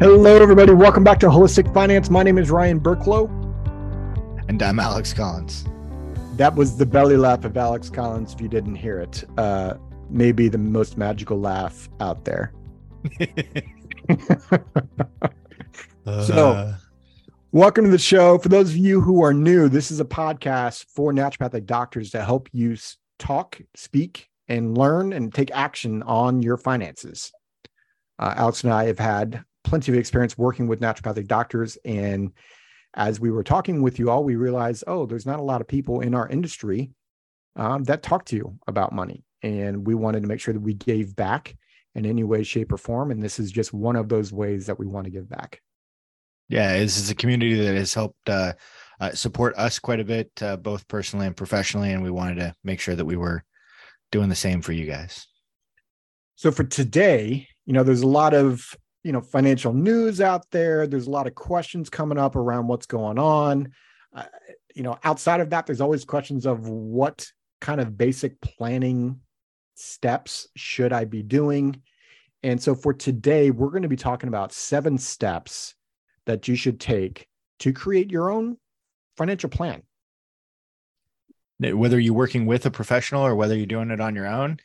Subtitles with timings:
[0.00, 0.72] Hello, everybody.
[0.72, 2.10] Welcome back to Holistic Finance.
[2.10, 3.28] My name is Ryan Burklo.
[4.48, 5.64] And I'm Alex Collins.
[6.36, 9.22] That was the belly laugh of Alex Collins, if you didn't hear it.
[9.38, 9.74] Uh,
[10.10, 12.52] maybe the most magical laugh out there.
[16.04, 16.74] so,
[17.52, 18.38] welcome to the show.
[18.38, 22.24] For those of you who are new, this is a podcast for naturopathic doctors to
[22.24, 22.76] help you
[23.20, 27.32] talk, speak, and learn and take action on your finances.
[28.18, 31.76] Uh, Alex and I have had plenty of experience working with naturopathic doctors.
[31.84, 32.32] And
[32.94, 35.68] as we were talking with you all, we realized, oh, there's not a lot of
[35.68, 36.90] people in our industry
[37.56, 39.24] um, that talk to you about money.
[39.42, 41.56] And we wanted to make sure that we gave back
[41.94, 43.10] in any way, shape, or form.
[43.10, 45.60] And this is just one of those ways that we want to give back.
[46.48, 48.52] Yeah, this is a community that has helped uh,
[49.00, 51.92] uh, support us quite a bit, uh, both personally and professionally.
[51.92, 53.44] And we wanted to make sure that we were
[54.12, 55.26] doing the same for you guys.
[56.36, 60.86] So for today, you know, there's a lot of, you know, financial news out there.
[60.86, 63.72] There's a lot of questions coming up around what's going on.
[64.14, 64.24] Uh,
[64.74, 67.26] you know, outside of that, there's always questions of what
[67.60, 69.20] kind of basic planning
[69.74, 71.80] steps should I be doing?
[72.42, 75.74] And so for today, we're going to be talking about seven steps
[76.26, 77.26] that you should take
[77.60, 78.56] to create your own
[79.16, 79.82] financial plan
[81.58, 84.58] whether you're working with a professional or whether you're doing it on your own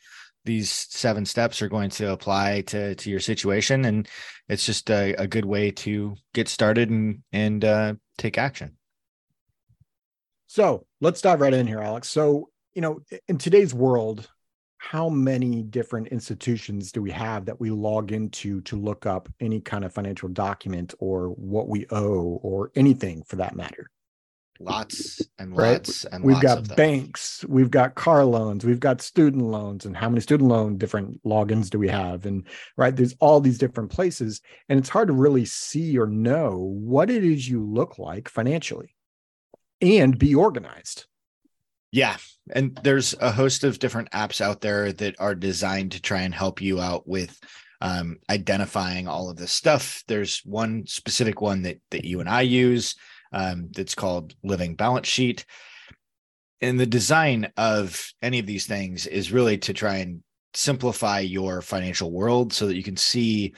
[0.44, 4.08] these seven steps are going to apply to to your situation and
[4.48, 8.76] it's just a, a good way to get started and and uh, take action.
[10.46, 12.08] So let's dive right in here alex.
[12.08, 14.28] So you know in today's world
[14.78, 19.60] how many different institutions do we have that we log into to look up any
[19.60, 23.90] kind of financial document or what we owe or anything for that matter
[24.60, 25.70] lots and right?
[25.70, 29.96] lots and we've lots got banks we've got car loans we've got student loans and
[29.96, 32.26] how many student loan different logins do we have?
[32.26, 36.56] And right there's all these different places and it's hard to really see or know
[36.58, 38.94] what it is you look like financially
[39.80, 41.06] and be organized.
[41.90, 42.18] Yeah
[42.52, 46.34] and there's a host of different apps out there that are designed to try and
[46.34, 47.38] help you out with
[47.80, 50.04] um, identifying all of this stuff.
[50.06, 52.94] There's one specific one that that you and i use
[53.32, 55.44] um, that's called Living Balance Sheet.
[56.60, 61.62] And the design of any of these things is really to try and simplify your
[61.62, 63.54] financial world so that you can see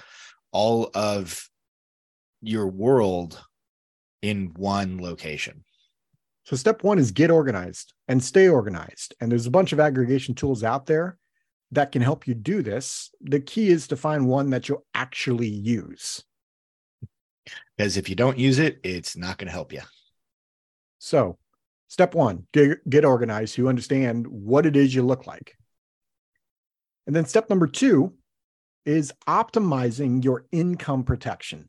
[0.52, 1.48] all of
[2.42, 3.42] your world
[4.20, 5.64] in one location.
[6.44, 9.14] So, step one is get organized and stay organized.
[9.20, 11.18] And there's a bunch of aggregation tools out there
[11.70, 13.10] that can help you do this.
[13.20, 16.22] The key is to find one that you'll actually use
[17.76, 19.82] because if you don't use it, it's not going to help you.
[20.98, 21.38] So,
[21.88, 23.58] step one, get, get organized.
[23.58, 25.56] You understand what it is you look like.
[27.06, 28.14] And then step number two
[28.84, 31.68] is optimizing your income protection.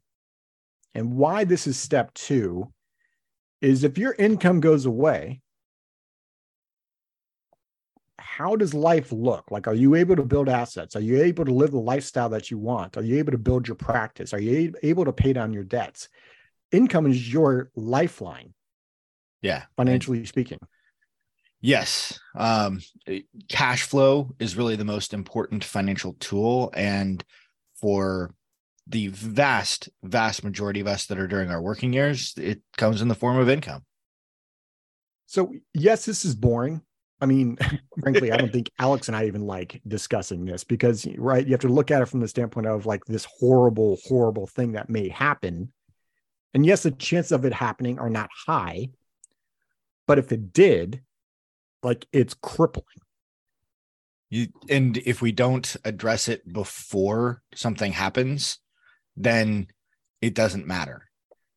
[0.96, 2.72] And why this is step two
[3.62, 5.42] is if your income goes away,
[8.24, 9.52] how does life look?
[9.52, 10.96] Like, are you able to build assets?
[10.96, 12.98] Are you able to live the lifestyle that you want?
[12.98, 14.34] Are you able to build your practice?
[14.34, 16.10] Are you able to pay down your debts?
[16.72, 18.54] Income is your lifeline.
[19.42, 19.64] Yeah.
[19.76, 20.60] Financially and, speaking.
[21.62, 22.20] Yes.
[22.36, 22.80] Um,
[23.50, 26.72] cash flow is really the most important financial tool.
[26.74, 27.24] And
[27.76, 28.34] for
[28.88, 33.10] the vast, vast majority of us that are during our working years, it comes in
[33.10, 33.84] the form of income.
[35.26, 36.82] So, yes, this is boring
[37.22, 37.58] I mean,
[38.02, 41.62] frankly, I don't think Alex and I even like discussing this because, right, you have
[41.62, 45.10] to look at it from the standpoint of like this horrible, horrible thing that may
[45.10, 45.72] happen.
[46.54, 48.90] And yes, the chances of it happening are not high,
[50.06, 51.02] but if it did,
[51.82, 52.86] like it's crippling.
[54.30, 58.58] You, and if we don't address it before something happens,
[59.16, 59.68] then
[60.22, 61.08] it doesn't matter.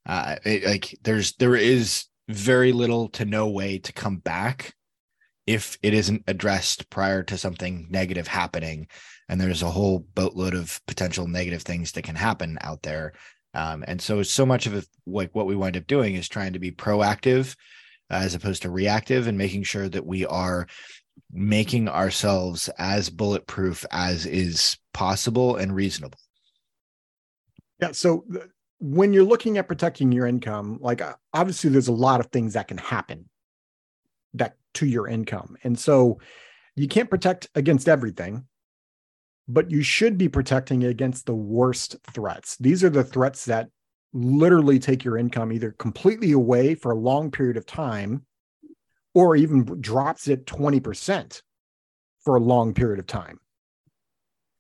[0.05, 4.75] Uh, it, like there's there is very little to no way to come back
[5.47, 8.89] if it isn't addressed prior to something negative happening
[9.29, 13.13] and there's a whole boatload of potential negative things that can happen out there.
[13.55, 16.53] Um, and so so much of it like what we wind up doing is trying
[16.53, 17.57] to be proactive
[18.11, 20.67] as opposed to reactive and making sure that we are
[21.33, 26.19] making ourselves as bulletproof as is possible and reasonable.
[27.81, 28.25] Yeah so
[28.79, 31.01] when you're looking at protecting your income like
[31.33, 33.29] obviously there's a lot of things that can happen
[34.39, 35.57] that to your income.
[35.65, 36.19] And so
[36.75, 38.47] you can't protect against everything,
[39.49, 42.57] but you should be protecting against the worst threats.
[42.59, 43.69] These are the threats that
[44.13, 48.25] literally take your income either completely away for a long period of time
[49.15, 51.43] or even drops it 20%
[52.21, 53.39] for a long period of time.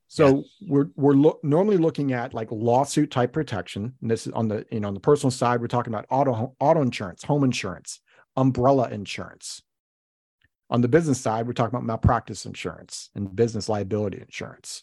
[0.08, 0.28] So
[0.60, 0.68] yeah.
[0.68, 3.94] we're we're lo- normally looking at like lawsuit type protection.
[4.00, 6.54] And this is on the you know on the personal side, we're talking about auto
[6.60, 8.00] auto insurance, home insurance,
[8.36, 9.62] umbrella insurance.
[10.68, 14.82] On the business side, we're talking about malpractice insurance and business liability insurance.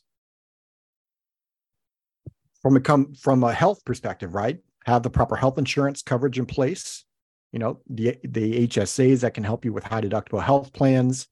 [2.62, 4.60] From a come from a health perspective, right?
[4.86, 7.04] Have the proper health insurance coverage in place.
[7.52, 11.28] You know, the the HSAs that can help you with high deductible health plans,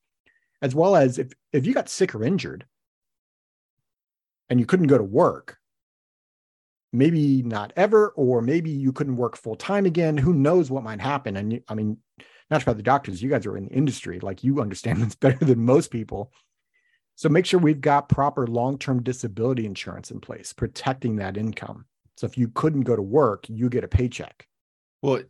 [0.62, 2.66] as well as if if you got sick or injured
[4.50, 5.58] and you couldn't go to work,
[6.92, 10.18] maybe not ever, or maybe you couldn't work full time again.
[10.18, 11.38] Who knows what might happen?
[11.38, 11.98] And you, I mean,
[12.52, 15.44] not about the doctors, you guys are in the industry, like you understand this better
[15.44, 16.32] than most people.
[17.16, 21.86] So make sure we've got proper long term disability insurance in place, protecting that income.
[22.18, 24.48] So if you couldn't go to work, you get a paycheck.
[25.02, 25.24] Well,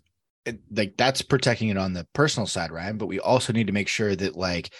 [0.46, 2.98] it, like that's protecting it on the personal side, Ryan.
[2.98, 4.74] But we also need to make sure that, like,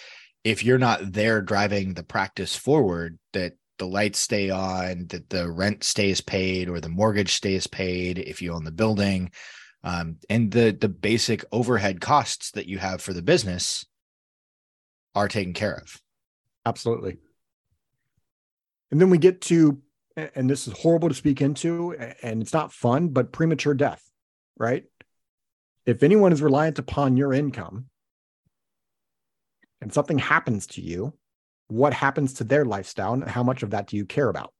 [0.44, 5.50] if you're not there driving the practice forward, that the lights stay on, that the
[5.50, 9.30] rent stays paid or the mortgage stays paid if you own the building,
[9.84, 13.84] um, and the the basic overhead costs that you have for the business
[15.14, 16.00] are taken care of.
[16.64, 17.18] Absolutely.
[18.90, 19.80] And then we get to,
[20.16, 21.92] and this is horrible to speak into,
[22.22, 24.02] and it's not fun, but premature death,
[24.56, 24.84] right?
[25.86, 27.86] If anyone is reliant upon your income
[29.80, 31.14] and something happens to you,
[31.68, 34.52] what happens to their lifestyle and how much of that do you care about?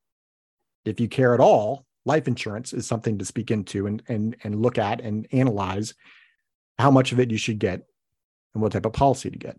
[0.84, 4.60] If you care at all, life insurance is something to speak into and and and
[4.60, 5.94] look at and analyze
[6.78, 7.82] how much of it you should get
[8.54, 9.58] and what type of policy to get.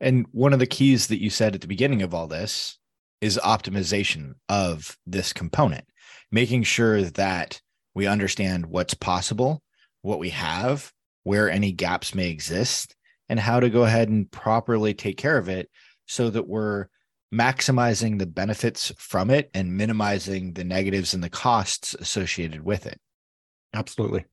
[0.00, 2.78] And one of the keys that you said at the beginning of all this
[3.20, 5.86] is optimization of this component,
[6.30, 7.60] making sure that
[7.94, 9.62] we understand what's possible,
[10.02, 10.92] what we have,
[11.22, 12.94] where any gaps may exist,
[13.28, 15.70] and how to go ahead and properly take care of it
[16.06, 16.88] so that we're
[17.34, 23.00] maximizing the benefits from it and minimizing the negatives and the costs associated with it.
[23.74, 24.24] Absolutely.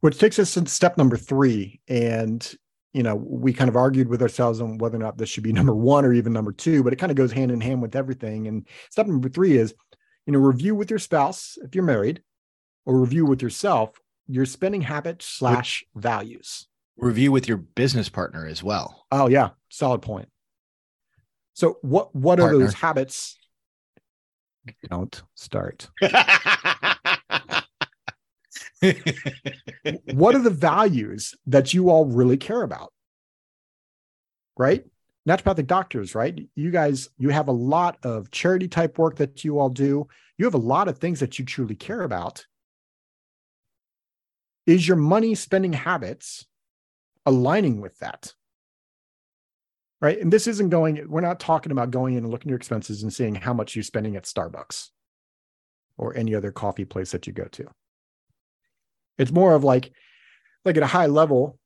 [0.00, 1.80] Which takes us to step number three.
[1.88, 2.48] And,
[2.92, 5.52] you know, we kind of argued with ourselves on whether or not this should be
[5.54, 7.96] number one or even number two, but it kind of goes hand in hand with
[7.96, 8.46] everything.
[8.46, 9.74] And step number three is,
[10.26, 12.22] you know, review with your spouse if you're married,
[12.86, 16.68] or review with yourself your spending habits slash values.
[16.96, 19.06] Review with your business partner as well.
[19.10, 20.28] Oh yeah, solid point.
[21.58, 22.56] So what what Partner.
[22.56, 23.36] are those habits?
[24.88, 25.90] Don't start.
[30.12, 32.92] what are the values that you all really care about?
[34.56, 34.84] Right?
[35.28, 36.48] Naturopathic doctors, right?
[36.54, 40.06] You guys, you have a lot of charity type work that you all do.
[40.36, 42.46] You have a lot of things that you truly care about.
[44.64, 46.46] Is your money spending habits
[47.26, 48.32] aligning with that?
[50.00, 50.20] Right?
[50.20, 53.02] And this isn't going, we're not talking about going in and looking at your expenses
[53.02, 54.88] and seeing how much you're spending at Starbucks
[55.96, 57.66] or any other coffee place that you go to.
[59.18, 59.92] It's more of like,
[60.64, 61.58] like at a high level,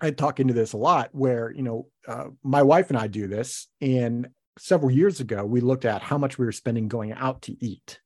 [0.00, 3.26] I talk into this a lot where, you know, uh, my wife and I do
[3.26, 3.68] this.
[3.80, 4.28] And
[4.58, 8.00] several years ago, we looked at how much we were spending going out to eat.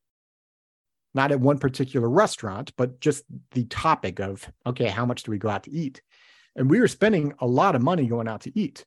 [1.14, 5.38] Not at one particular restaurant, but just the topic of, okay, how much do we
[5.38, 6.02] go out to eat?
[6.54, 8.84] And we were spending a lot of money going out to eat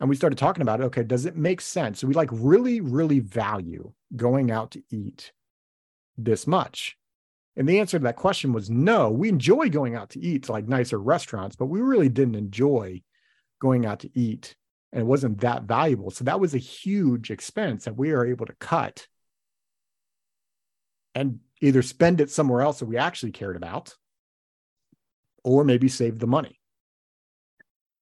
[0.00, 2.00] and we started talking about it okay does it make sense?
[2.00, 5.32] So we like really really value going out to eat
[6.16, 6.96] this much.
[7.58, 9.10] And the answer to that question was no.
[9.10, 13.02] We enjoy going out to eat to like nicer restaurants but we really didn't enjoy
[13.60, 14.54] going out to eat
[14.92, 16.10] and it wasn't that valuable.
[16.10, 19.06] So that was a huge expense that we are able to cut
[21.14, 23.94] and either spend it somewhere else that we actually cared about
[25.42, 26.55] or maybe save the money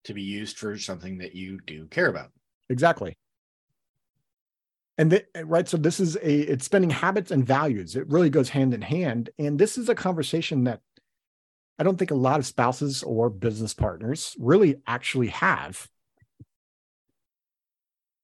[0.05, 2.31] to be used for something that you do care about.
[2.69, 3.17] Exactly.
[4.97, 7.97] And the, right, so this is a it's spending habits and values.
[7.97, 10.81] It really goes hand in hand, and this is a conversation that
[11.79, 15.89] I don't think a lot of spouses or business partners really actually have.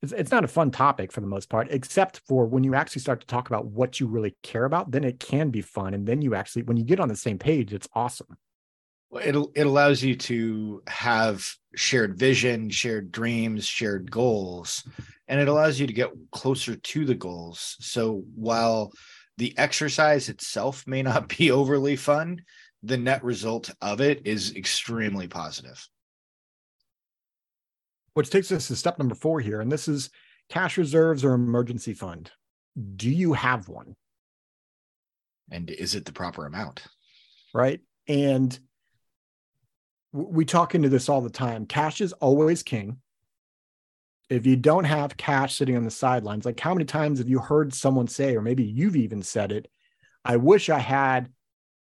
[0.02, 3.02] It's, it's not a fun topic for the most part, except for when you actually
[3.02, 5.92] start to talk about what you really care about, then it can be fun.
[5.92, 8.38] And then you actually, when you get on the same page, it's awesome.
[9.12, 14.84] It it allows you to have shared vision, shared dreams, shared goals,
[15.26, 17.76] and it allows you to get closer to the goals.
[17.80, 18.92] So while
[19.36, 22.42] the exercise itself may not be overly fun,
[22.82, 25.86] the net result of it is extremely positive.
[28.14, 30.10] Which takes us to step number four here, and this is
[30.48, 32.30] cash reserves or emergency fund.
[32.96, 33.96] Do you have one?
[35.50, 36.82] And is it the proper amount?
[37.52, 37.80] Right.
[38.08, 38.58] And
[40.12, 41.66] we talk into this all the time.
[41.66, 42.98] Cash is always king.
[44.28, 47.40] if you don't have cash sitting on the sidelines, like how many times have you
[47.40, 49.68] heard someone say, or maybe you've even said it,
[50.24, 51.30] I wish I had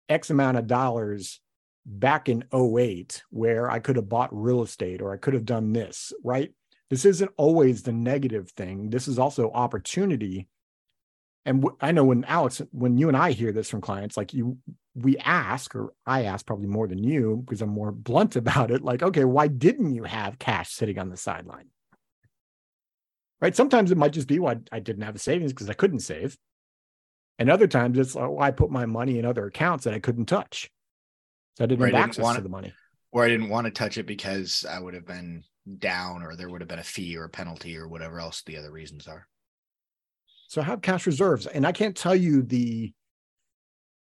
[0.08, 1.40] X amount of dollars
[1.84, 5.72] back in 08 where I could have bought real estate or I could have done
[5.72, 6.52] this, right?
[6.88, 8.90] This isn't always the negative thing.
[8.90, 10.48] This is also opportunity.
[11.46, 14.34] And w- I know when Alex, when you and I hear this from clients, like
[14.34, 14.58] you,
[14.94, 18.82] we ask, or I ask probably more than you because I'm more blunt about it.
[18.82, 21.70] Like, okay, why didn't you have cash sitting on the sideline?
[23.40, 23.56] right?
[23.56, 26.00] Sometimes it might just be, well, I, I didn't have a savings because I couldn't
[26.00, 26.36] save.
[27.38, 30.26] And other times it's, oh, I put my money in other accounts that I couldn't
[30.26, 30.70] touch.
[31.56, 32.72] So I didn't have access didn't to the money.
[33.12, 35.44] Or I didn't want to touch it because I would have been
[35.78, 38.56] down or there would have been a fee or a penalty or whatever else the
[38.56, 39.26] other reasons are.
[40.48, 41.46] So have cash reserves.
[41.46, 42.92] And I can't tell you the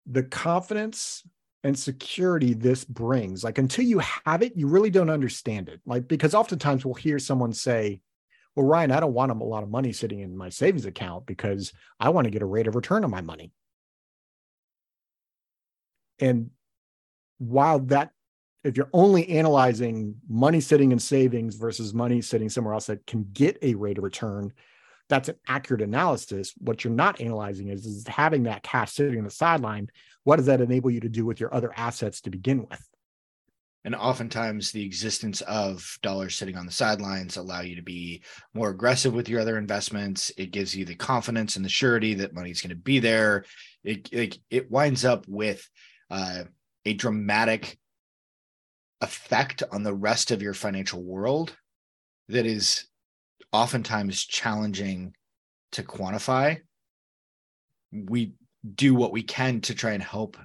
[0.07, 1.23] the confidence
[1.63, 3.43] and security this brings.
[3.43, 5.81] Like until you have it, you really don't understand it.
[5.87, 8.01] Like because oftentimes we'll hear someone say,
[8.55, 11.73] well, Ryan, I don't want a lot of money sitting in my savings account because
[11.99, 13.53] I want to get a rate of return on my money.
[16.21, 16.51] And
[17.39, 18.11] while that,
[18.63, 23.27] if you're only analyzing money sitting in savings versus money sitting somewhere else that can
[23.33, 24.53] get a rate of return,
[25.09, 26.55] that's an accurate analysis.
[26.59, 29.89] What you're not analyzing is, is having that cash sitting on the sideline.
[30.25, 32.81] What does that enable you to do with your other assets to begin with?
[33.85, 38.23] and oftentimes the existence of dollars sitting on the sidelines allow you to be
[38.55, 42.35] more aggressive with your other investments it gives you the confidence and the surety that
[42.35, 43.45] money's going to be there
[43.85, 45.69] it, it, it winds up with
[46.11, 46.45] uh,
[46.85, 47.79] a dramatic
[49.01, 51.55] effect on the rest of your financial world
[52.29, 52.87] that is
[53.55, 55.15] oftentimes challenging
[55.71, 56.59] to quantify.
[57.93, 58.35] We
[58.75, 60.37] do what we can to try and help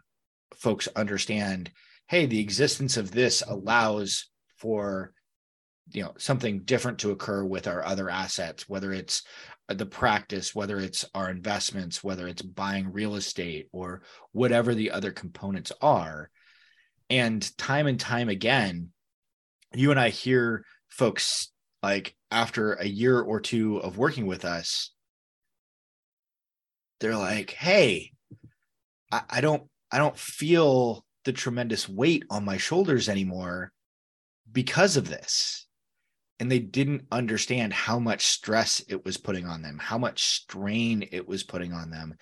[0.56, 1.72] folks understand
[2.08, 5.14] hey, the existence of this allows for
[5.92, 9.24] you know something different to occur with our other assets whether it's
[9.68, 15.12] the practice whether it's our investments whether it's buying real estate or whatever the other
[15.12, 16.30] components are.
[17.10, 18.90] And time and time again
[19.74, 21.52] you and i hear folks
[21.82, 24.92] like after a year or two of working with us
[27.00, 28.12] they're like hey
[29.12, 33.72] i, I don't i don't feel the tremendous weight on my shoulders anymore
[34.52, 35.68] because of this.
[36.40, 41.08] And they didn't understand how much stress it was putting on them, how much strain
[41.12, 42.16] it was putting on them.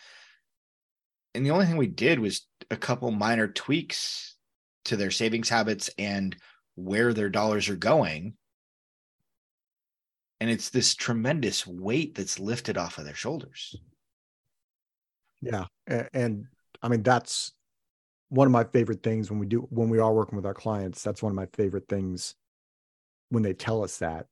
[1.35, 4.35] And the only thing we did was a couple minor tweaks
[4.85, 6.35] to their savings habits and
[6.75, 8.33] where their dollars are going.
[10.39, 13.75] And it's this tremendous weight that's lifted off of their shoulders.
[15.41, 15.65] Yeah.
[16.13, 16.45] And
[16.81, 17.53] I mean, that's
[18.29, 21.01] one of my favorite things when we do when we are working with our clients
[21.01, 22.35] that's one of my favorite things
[23.29, 24.27] when they tell us that.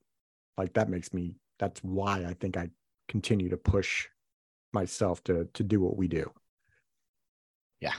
[0.58, 2.70] Like that makes me that's why i think i
[3.08, 4.08] continue to push
[4.74, 6.32] myself to to do what we do.
[7.80, 7.94] Yeah.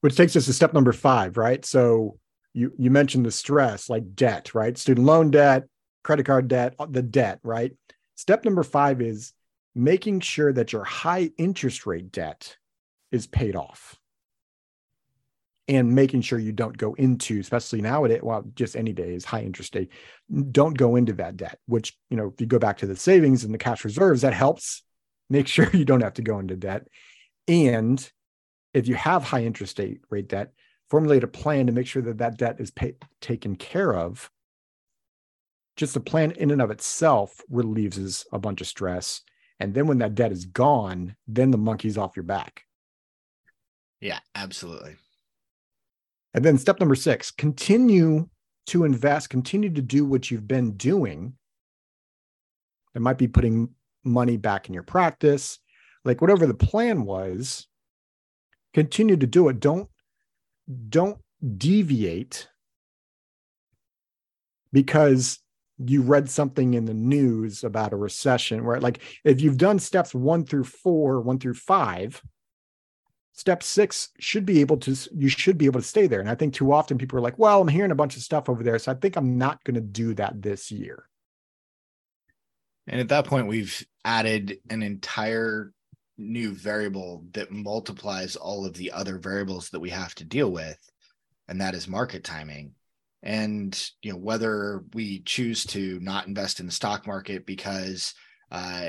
[0.00, 1.64] Which takes us to step number five right?
[1.64, 2.18] So
[2.52, 4.76] you you mentioned the stress like debt right?
[4.76, 5.64] Student loan debt
[6.08, 7.72] credit card debt uh, the debt right
[8.14, 9.34] step number five is
[9.74, 12.56] making sure that your high interest rate debt
[13.12, 13.94] is paid off
[15.68, 19.42] and making sure you don't go into, especially nowadays, well, just any day is high
[19.42, 19.88] interest day,
[20.50, 23.44] don't go into that debt, which, you know, if you go back to the savings
[23.44, 24.82] and the cash reserves, that helps
[25.28, 26.88] make sure you don't have to go into debt.
[27.46, 28.10] And
[28.72, 30.52] if you have high interest rate debt,
[30.88, 34.30] formulate a plan to make sure that that debt is pay, taken care of.
[35.78, 39.22] Just the plan in and of itself relieves a bunch of stress.
[39.60, 42.64] And then when that debt is gone, then the monkey's off your back.
[44.00, 44.96] Yeah, absolutely.
[46.34, 48.28] And then step number six, continue
[48.66, 51.34] to invest, continue to do what you've been doing.
[52.96, 53.68] It might be putting
[54.02, 55.60] money back in your practice,
[56.04, 57.68] like whatever the plan was,
[58.74, 59.60] continue to do it.
[59.60, 59.88] Don't
[60.88, 61.18] don't
[61.56, 62.48] deviate
[64.72, 65.38] because
[65.84, 70.14] you read something in the news about a recession where like if you've done steps
[70.14, 72.22] 1 through 4, 1 through 5,
[73.38, 76.18] step six should be able to you should be able to stay there.
[76.20, 78.48] And i think too often people are like well i'm hearing a bunch of stuff
[78.48, 81.04] over there so i think i'm not going to do that this year.
[82.88, 85.72] And at that point we've added an entire
[86.16, 90.78] new variable that multiplies all of the other variables that we have to deal with
[91.46, 92.72] and that is market timing
[93.22, 98.14] and you know whether we choose to not invest in the stock market because
[98.50, 98.88] uh,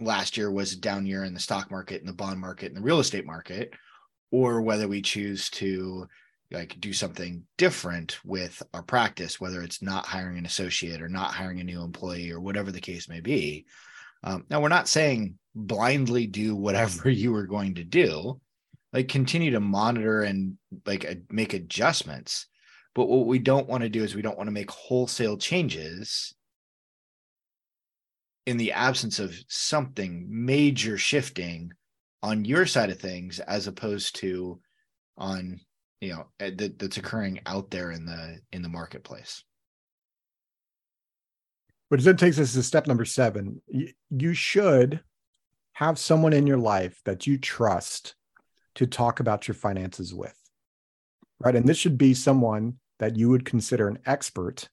[0.00, 2.76] last year was a down year in the stock market and the bond market and
[2.76, 3.72] the real estate market
[4.30, 6.06] or whether we choose to
[6.50, 11.32] like do something different with our practice, whether it's not hiring an associate or not
[11.32, 13.66] hiring a new employee or whatever the case may be.
[14.22, 18.40] Um, now, we're not saying blindly do whatever you are going to do,
[18.92, 22.46] like continue to monitor and like make adjustments.
[22.96, 26.34] But what we don't want to do is we don't want to make wholesale changes
[28.46, 31.72] in the absence of something major shifting
[32.22, 34.58] on your side of things as opposed to
[35.18, 35.60] on
[36.00, 39.44] you know eh, that, that's occurring out there in the in the marketplace.
[41.90, 43.60] But then takes us to step number seven.
[44.08, 45.02] You should
[45.74, 48.14] have someone in your life that you trust
[48.76, 50.34] to talk about your finances with
[51.40, 51.54] right?
[51.54, 54.68] And this should be someone that you would consider an expert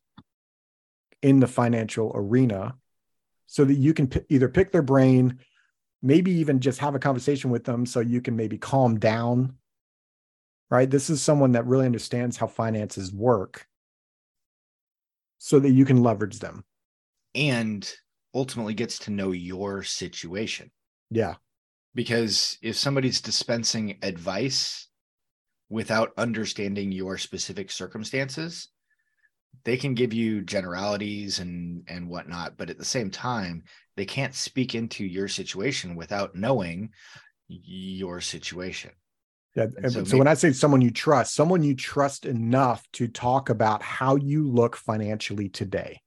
[1.21, 2.75] in the financial arena
[3.47, 5.39] so that you can p- either pick their brain
[6.01, 9.55] maybe even just have a conversation with them so you can maybe calm down
[10.73, 10.89] right?
[10.89, 13.67] This is someone that really understands how finances work
[15.37, 16.65] so that you can leverage them.
[17.35, 17.87] And
[18.33, 20.71] ultimately gets to know your situation.
[21.11, 21.35] Yeah.
[21.93, 24.87] Because if somebody's dispensing advice
[25.73, 28.67] without understanding your specific circumstances,
[29.63, 33.63] they can give you generalities and and whatnot, but at the same time,
[33.97, 36.91] they can't speak into your situation without knowing
[37.47, 38.91] your situation.
[39.55, 39.67] Yeah.
[39.83, 43.49] so, so maybe, when I say someone you trust, someone you trust enough to talk
[43.49, 46.01] about how you look financially today.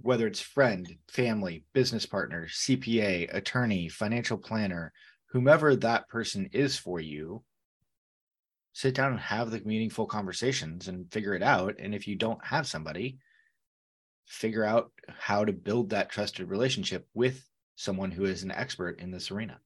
[0.00, 4.92] Whether it's friend, family, business partner, CPA, attorney, financial planner,
[5.32, 7.42] whomever that person is for you,
[8.78, 11.74] sit down and have the meaningful conversations and figure it out.
[11.80, 13.18] And if you don't have somebody,
[14.24, 17.44] figure out how to build that trusted relationship with
[17.74, 19.58] someone who is an expert in this arena.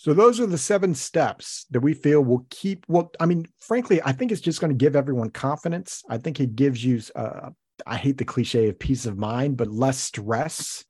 [0.00, 2.84] So those are the seven steps that we feel will keep.
[2.88, 6.02] Well, I mean, frankly, I think it's just going to give everyone confidence.
[6.10, 7.00] I think it gives you.
[7.14, 7.50] Uh,
[7.86, 10.84] I hate the cliche of peace of mind, but less stress.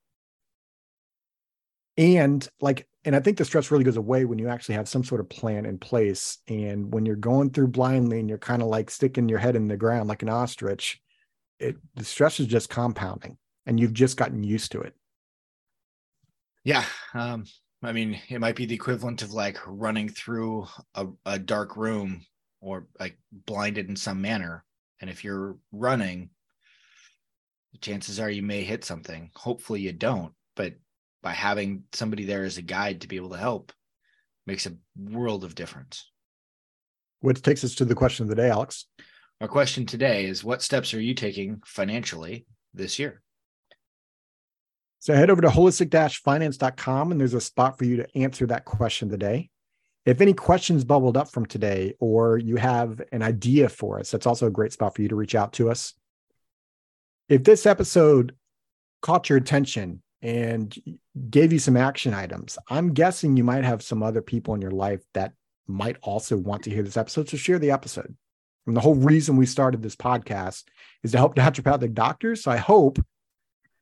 [1.95, 5.03] And like, and I think the stress really goes away when you actually have some
[5.03, 6.37] sort of plan in place.
[6.47, 9.67] And when you're going through blindly and you're kind of like sticking your head in
[9.67, 11.01] the ground like an ostrich,
[11.59, 14.95] it the stress is just compounding, and you've just gotten used to it.
[16.63, 17.45] Yeah, um,
[17.83, 22.23] I mean, it might be the equivalent of like running through a, a dark room
[22.59, 24.63] or like blinded in some manner.
[24.99, 26.29] And if you're running,
[27.71, 29.31] the chances are you may hit something.
[29.35, 30.73] Hopefully you don't, but
[31.21, 33.71] by having somebody there as a guide to be able to help
[34.47, 36.09] makes a world of difference.
[37.19, 38.87] Which takes us to the question of the day, Alex.
[39.39, 43.21] Our question today is what steps are you taking financially this year?
[44.99, 49.09] So head over to holistic-finance.com and there's a spot for you to answer that question
[49.09, 49.49] today.
[50.05, 54.27] If any questions bubbled up from today or you have an idea for us, that's
[54.27, 55.93] also a great spot for you to reach out to us.
[57.29, 58.35] If this episode
[59.01, 60.75] caught your attention and
[61.29, 64.71] gave you some action items, I'm guessing you might have some other people in your
[64.71, 65.33] life that
[65.67, 67.29] might also want to hear this episode.
[67.29, 68.15] So share the episode.
[68.67, 70.65] And the whole reason we started this podcast
[71.03, 72.43] is to help naturopathic doctors.
[72.43, 72.99] So I hope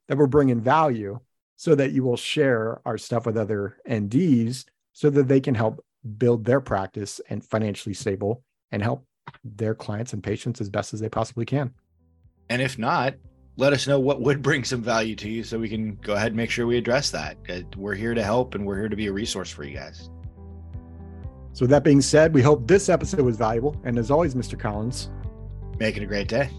[0.08, 1.20] that we're bringing value
[1.56, 5.84] so that you will share our stuff with other NDs so that they can help
[6.18, 9.06] build their practice and financially stable and help
[9.44, 11.74] their clients and patients as best as they possibly can.
[12.50, 13.16] And if not,
[13.58, 16.28] let us know what would bring some value to you so we can go ahead
[16.28, 17.38] and make sure we address that.
[17.50, 20.10] Uh, we're here to help and we're here to be a resource for you guys.
[21.54, 23.76] So, that being said, we hope this episode was valuable.
[23.84, 24.58] And as always, Mr.
[24.58, 25.10] Collins,
[25.78, 26.50] make it a great day.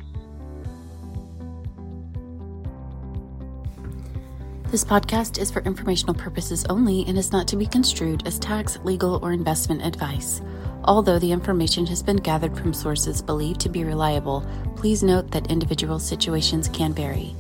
[4.70, 8.78] This podcast is for informational purposes only and is not to be construed as tax,
[8.84, 10.42] legal, or investment advice.
[10.90, 15.48] Although the information has been gathered from sources believed to be reliable, please note that
[15.48, 17.36] individual situations can vary.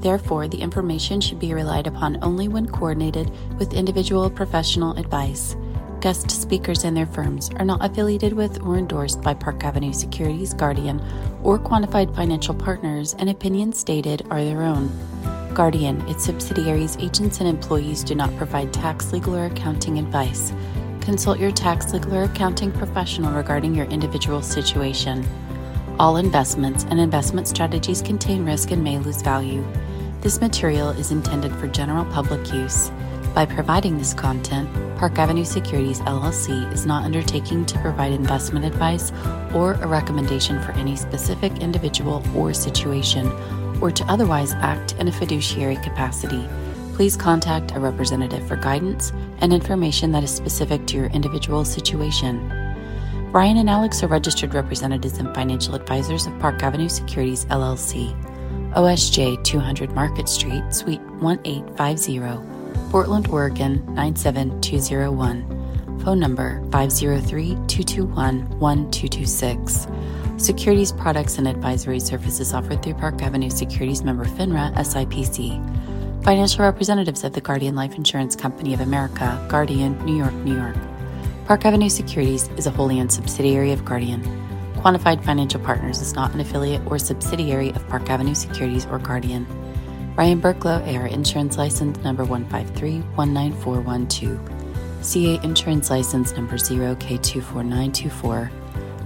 [0.00, 5.56] Therefore, the information should be relied upon only when coordinated with individual professional advice.
[6.02, 10.52] Guest speakers and their firms are not affiliated with or endorsed by Park Avenue Securities
[10.52, 11.02] Guardian
[11.42, 14.92] or quantified financial partners, and opinions stated are their own.
[15.54, 20.52] Guardian, its subsidiaries, agents, and employees do not provide tax, legal, or accounting advice.
[21.00, 25.26] Consult your tax, legal, or accounting professional regarding your individual situation.
[25.98, 29.66] All investments and investment strategies contain risk and may lose value.
[30.20, 32.90] This material is intended for general public use.
[33.34, 39.12] By providing this content, Park Avenue Securities LLC is not undertaking to provide investment advice
[39.54, 43.30] or a recommendation for any specific individual or situation
[43.80, 46.46] or to otherwise act in a fiduciary capacity,
[47.00, 52.46] please contact a representative for guidance and information that is specific to your individual situation.
[53.32, 58.14] Ryan and Alex are registered representatives and financial advisors of Park Avenue Securities LLC,
[58.74, 66.00] OSJ 200 Market Street, Suite 1850, Portland, Oregon 97201.
[66.04, 69.86] Phone number 503 221 1226.
[70.36, 75.89] Securities products and advisory services offered through Park Avenue Securities member FINRA SIPC.
[76.22, 80.76] Financial representatives of the Guardian Life Insurance Company of America, Guardian, New York, New York.
[81.46, 84.22] Park Avenue Securities is a wholly owned subsidiary of Guardian.
[84.76, 89.46] Quantified Financial Partners is not an affiliate or subsidiary of Park Avenue Securities or Guardian.
[90.14, 94.38] Ryan Burklo, AR Insurance License Number 153-19412.
[95.02, 98.50] CA Insurance License Number 0K24924.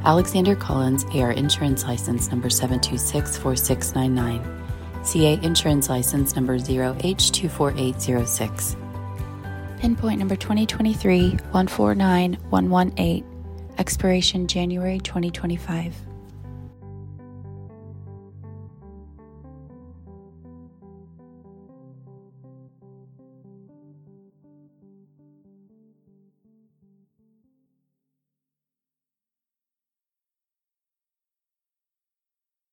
[0.04, 4.63] Alexander Collins, AR Insurance License Number 7264699.
[5.04, 8.76] CA Insurance License Number 0H24806.
[9.78, 13.24] Pinpoint number 2023 149118.
[13.76, 16.13] Expiration January 2025.